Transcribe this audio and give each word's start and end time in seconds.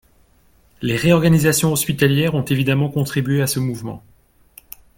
Les 0.81 0.95
réorganisations 0.95 1.71
hospitalières 1.71 2.33
ont 2.33 2.41
évidemment 2.41 2.89
contribué 2.89 3.39
à 3.43 3.45
ce 3.45 3.59
mouvement. 3.59 4.03